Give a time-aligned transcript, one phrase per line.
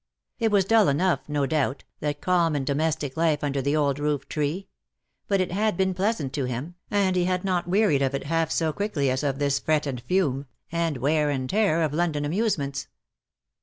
[0.39, 4.27] It was dull enough, no doubt, that calm and domestic life under the old roof
[4.27, 4.67] tree;
[5.27, 8.49] but it had been pleasant to him, and he had not wearied of it half
[8.49, 12.87] so quickly as of this fret and fume, and wear and tear of London amusements.